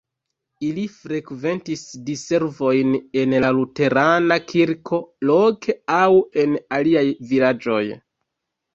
[0.69, 6.11] Ili frekventis diservojn en la luterana kirko loke aŭ
[6.47, 7.83] en aliaj vilaĝoj.